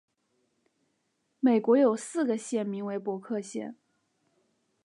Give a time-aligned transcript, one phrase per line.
[1.39, 3.75] 美国有四个县名为伯克县。